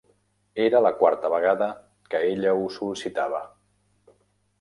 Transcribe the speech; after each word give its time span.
Era 0.61 0.79
la 0.85 0.91
quarta 1.01 1.29
vegada 1.33 1.67
que 2.13 2.21
ella 2.31 2.55
ho 2.61 2.65
sol·licitava. 2.79 3.43